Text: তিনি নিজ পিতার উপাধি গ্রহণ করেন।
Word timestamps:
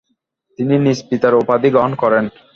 তিনি 0.59 0.75
নিজ 0.85 0.99
পিতার 1.09 1.33
উপাধি 1.41 1.67
গ্রহণ 1.73 1.93
করেন। 2.01 2.25